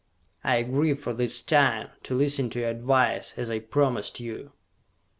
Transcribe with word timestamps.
"I 0.43 0.55
agree, 0.57 0.95
for 0.95 1.13
this 1.13 1.43
time, 1.43 1.89
to 2.01 2.15
listen 2.15 2.49
to 2.49 2.59
your 2.59 2.69
advice, 2.69 3.35
as 3.37 3.51
I 3.51 3.59
promised 3.59 4.19
you!" 4.19 4.51